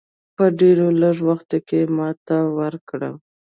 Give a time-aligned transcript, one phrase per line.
[0.35, 3.09] په ډېر لږ وخت کې ماته ورکړه.